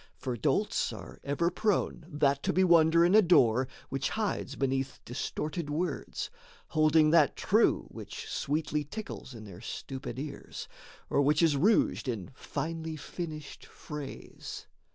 [0.17, 6.31] For dolts are ever prone That to bewonder and adore which hides Beneath distorted words,
[6.69, 10.67] holding that true Which sweetly tickles in their stupid ears,
[11.11, 14.65] Or which is rouged in finely finished phrase.